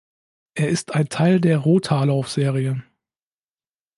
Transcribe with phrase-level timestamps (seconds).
[0.55, 2.83] Er ist ein Teil der Rothaar-Laufserie.